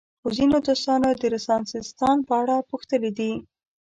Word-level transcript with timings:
ځینو 0.35 0.57
دوستانو 0.67 1.07
د 1.19 1.23
رنسانستان 1.33 2.17
په 2.27 2.33
اړه 2.41 2.55
پوښتلي 2.69 3.11
دي. 3.19 3.31